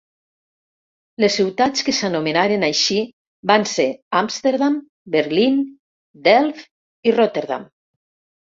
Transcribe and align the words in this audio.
Les 1.23 1.35
ciutats 1.39 1.85
que 1.89 1.93
s'anomenaren 1.97 2.65
així 2.69 2.97
van 3.53 3.67
ser 3.73 3.87
Amsterdam, 4.23 4.81
Berlín, 5.19 5.63
Delft 6.31 6.67
i 7.13 7.17
Rotterdam. 7.23 7.71